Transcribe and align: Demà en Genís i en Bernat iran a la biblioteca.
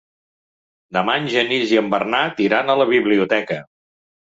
Demà 0.97 1.17
en 1.21 1.27
Genís 1.33 1.75
i 1.75 1.79
en 1.83 1.93
Bernat 1.95 2.43
iran 2.47 2.75
a 2.75 2.79
la 2.83 2.91
biblioteca. 2.95 3.63